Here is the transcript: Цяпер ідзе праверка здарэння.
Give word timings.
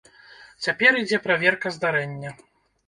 Цяпер 0.67 0.91
ідзе 1.03 1.21
праверка 1.29 1.77
здарэння. 1.77 2.39